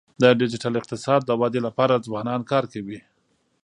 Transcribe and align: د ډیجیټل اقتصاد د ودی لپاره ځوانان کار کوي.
د 0.21 0.23
ډیجیټل 0.39 0.73
اقتصاد 0.79 1.21
د 1.25 1.31
ودی 1.41 1.61
لپاره 1.67 2.03
ځوانان 2.05 2.41
کار 2.51 2.63
کوي. 2.73 2.99